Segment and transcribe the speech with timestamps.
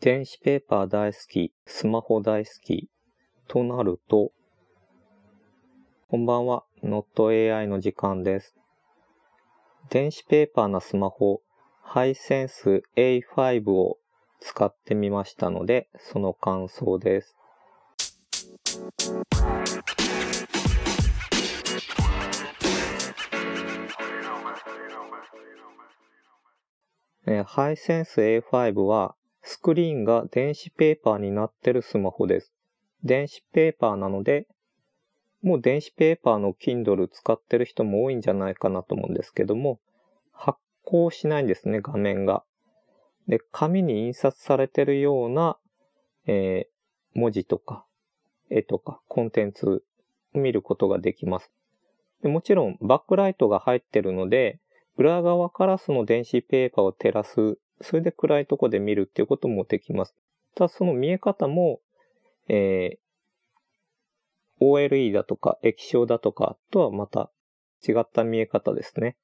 [0.00, 2.88] 電子ペーパー大好き、スマホ大好き、
[3.48, 4.30] となると、
[6.08, 8.54] こんばんは、NotAI の時間です。
[9.90, 11.40] 電子ペーパーなスマホ、
[11.82, 13.98] ハイセンス A5 を
[14.38, 17.36] 使ってみましたので、その感想です。
[27.46, 29.16] ハイセンス A5 は
[29.48, 32.52] スクリーンが電子ペーパーになってるスマホです。
[33.02, 34.46] 電子ペーパーなので、
[35.40, 39.80] もう電子ペーパーの Kindle 使ってる人も多いんじゃないかなと思うんですけども、
[40.32, 42.44] 発光しないんですね、画面が。
[43.26, 45.56] で、紙に印刷されてるような、
[46.26, 47.86] えー、文字とか、
[48.50, 49.82] 絵とか、コンテンツ
[50.34, 51.50] を見ることができます。
[52.22, 54.60] でもちろん、バックライトが入ってるので、
[54.98, 60.14] 裏側からその電子ペーパーを照らす、それで暗いとこで見るっていうこともできます。
[60.54, 61.80] ただその見え方も、
[62.48, 67.30] えー、OLE だとか液晶だとかとはまた
[67.86, 69.16] 違った見え方ですね。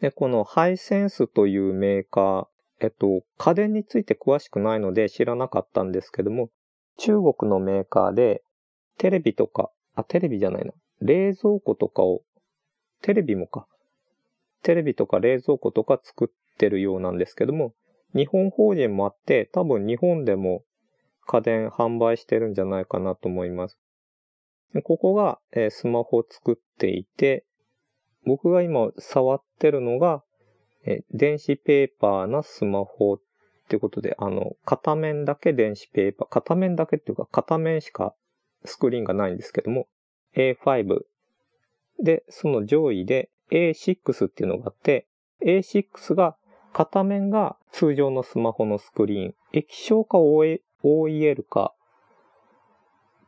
[0.00, 2.46] で、このハイセンスというメーカー、
[2.80, 6.50] えっと、家電について詳しくないので知らなかったんですけども、
[6.96, 8.42] 中国のメーカーで
[8.96, 12.22] テレビとか、あ、テレビじゃないな、冷蔵庫とかを、
[13.02, 13.66] テレビもか、
[14.62, 17.74] テレビとか冷蔵庫とか作ってるようなんですけども、
[18.14, 20.64] 日本法人もあって、多分日本でも
[21.26, 23.78] 家電販売してるんじゃないかなと思います。
[24.84, 27.44] ここが、えスマホを作っていて、
[28.24, 30.22] 僕が今触ってるのが、
[30.84, 33.20] え電子ペーパーなスマホっ
[33.68, 38.14] てことで、あの、片面だけ電子ペーパー、片面だけっていうか片面しか
[38.64, 39.88] スクリーンがないんですけども、
[40.34, 41.00] A5
[42.02, 45.06] で、その上位で A6 っていうのがあって、
[45.44, 46.36] A6 が
[46.72, 51.74] 片面が通常のスマホのスクリーン、液晶か OEL か、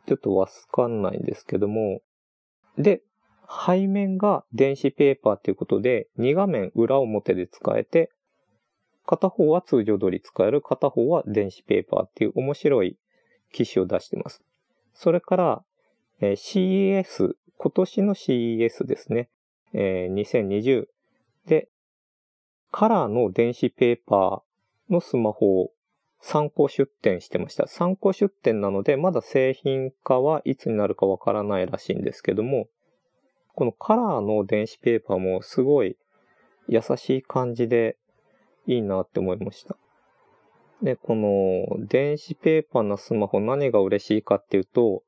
[0.07, 2.01] ちょっとわかんないんですけども、
[2.79, 3.03] で、
[3.67, 8.11] 背面が電子ペーパーっていうことで、2画面裏表で使えて、
[9.07, 12.97] 片方は通常通り使える、片方は電子ペーパーっていう面白い
[13.53, 14.42] 機種を出してます。
[14.95, 15.64] それから、
[16.20, 19.29] え CES、今年の CES ですね。
[19.73, 20.86] えー、2020
[21.47, 21.69] で、
[22.70, 25.70] カラーの電子ペーパーのスマホを
[26.20, 27.67] 参考出展してました。
[27.67, 32.69] 参考出展なので、まだ製品化はいつになるかわからないらしいんですけども、
[33.55, 35.97] このカラーの電子ペーパーもすごい
[36.69, 37.97] 優しい感じで
[38.67, 39.77] いいなって思いました。
[40.83, 45.03] で、この電子ペーパーのスマホ何が嬉しいかっていうと、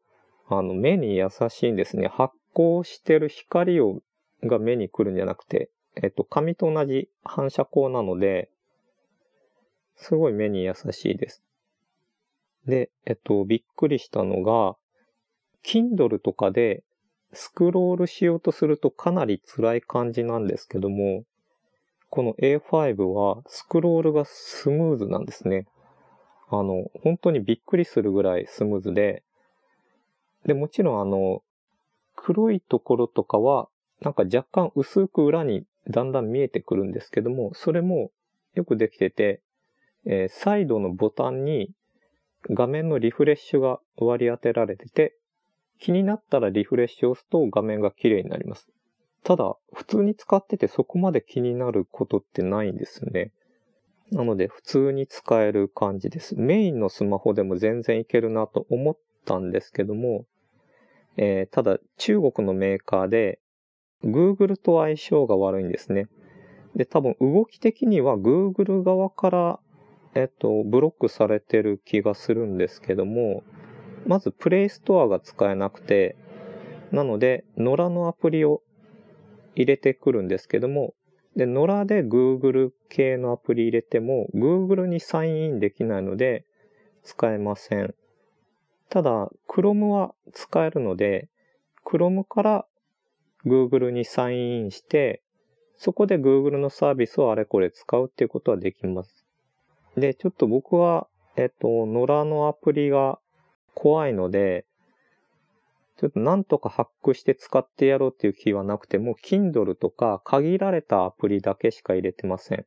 [0.48, 2.08] あの目に優しいんですね。
[2.08, 4.00] 発光してる光を
[4.42, 8.50] が目に来るんじゃなくて、えっと、紙と同じ反射光なので、
[9.96, 11.42] すごい目に優しいです。
[12.66, 14.76] で、えっと、びっくりしたのが、
[15.64, 16.82] Kindle とかで
[17.32, 21.24] スクロールしようとするとかなり辛い感じなんですけども、
[22.10, 25.66] この A5 はスクロールがスムーズなんですね。
[26.50, 29.22] あの、本当にびっくりするぐらいスムーズで、
[30.44, 31.42] で、もちろんあの、
[32.14, 33.68] 黒いところとかは
[34.02, 38.10] なんか若干薄く裏にだんだん見えてくるんですけども、それも
[38.54, 39.40] よくできてて、
[40.04, 41.70] えー、サイドのボタンに
[42.50, 45.16] 画面のリフレッシュが割り当てられてて、
[45.78, 48.68] 気になったらリフレッシュを押すと画面が綺麗になります。
[49.24, 53.30] ただ、普通に使っててそこまで気になることってないんですね。
[54.10, 56.34] なので、普通に使える感じです。
[56.36, 60.26] メインのスマホでも全然いけるなと思ったんですけども、
[61.16, 63.38] えー、ただ、中国のメーカーで、
[64.04, 66.08] Google と相性が悪いんですね。
[66.74, 69.60] で、多分動き的には Google 側から、
[70.14, 73.42] えっと、ブロックされてる気がするんですけども、
[74.06, 76.16] まず Play Store が使えなくて、
[76.90, 78.62] なので、野良のアプリを
[79.54, 80.94] 入れてくるんですけども、
[81.36, 86.44] で、野良で Google 系のアプリ入れても、Google にサインインできないので、
[87.02, 87.94] 使えません。
[88.90, 91.28] ただ、Chrome は使えるので、
[91.84, 92.66] Chrome から
[93.46, 95.22] Google にサインインして、
[95.76, 99.26] そこで Google のサービスをあれこれ使うっていうことはできます。
[99.96, 103.18] で、ちょっと僕は、えっと、野良のアプリが
[103.74, 104.64] 怖いので、
[105.98, 112.66] ちょっとなんとかハックして使ってやろうっていう気はなくて、もう Kindle とか限られたアプリだけしか入れてません。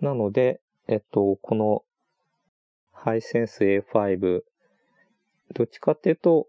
[0.00, 1.82] なので、えっと、この
[2.94, 4.42] Hisense A5、
[5.54, 6.46] どっちかっていうと、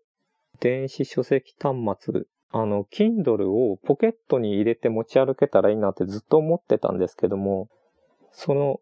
[0.60, 7.70] 電子書籍端末あの、Kindle をポケットに入れて持ち歩けたらいいなってずっと思ってたんですけども、
[8.32, 8.80] その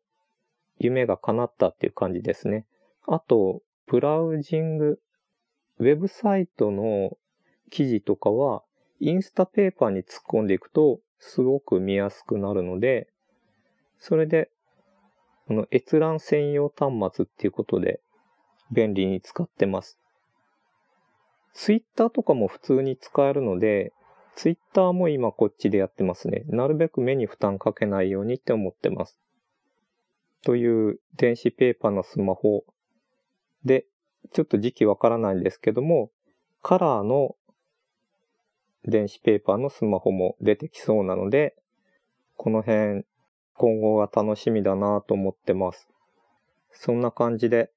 [0.79, 2.65] 夢が叶ったっていう感じですね。
[3.07, 4.99] あと、ブラウジング、
[5.79, 7.17] ウェブサイトの
[7.69, 8.63] 記事とかは、
[8.99, 13.09] インスタペーパーに突っ込んでいくと、すごく見やすくなるので、
[13.99, 14.49] それで、
[15.47, 18.01] この閲覧専用端末っていうことで、
[18.71, 19.99] 便利に使ってます。
[21.53, 23.93] ツイッターとかも普通に使えるので、
[24.35, 26.43] ツイッターも今こっちでやってますね。
[26.47, 29.19] なるべく目に負担かけないようにって思ってます。
[30.43, 32.63] という電子ペーパーのスマホ
[33.65, 33.85] で、
[34.33, 36.11] ちょっと時期わからないんですけども、
[36.61, 37.35] カラーの
[38.85, 41.55] 電子ペーパーのスマホも出てきそうなので、
[42.35, 43.05] この辺
[43.55, 45.89] 今後が楽しみだなと思ってます。
[46.71, 47.71] そんな感じで